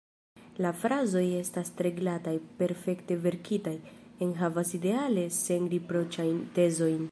La 0.65 0.69
frazoj 0.83 1.25
estas 1.39 1.69
tre 1.81 1.91
glataj, 1.99 2.33
perfekte 2.61 3.19
verkitaj, 3.27 3.75
enhavas 4.29 4.75
ideale 4.81 5.29
senriproĉajn 5.41 6.45
tezojn. 6.59 7.09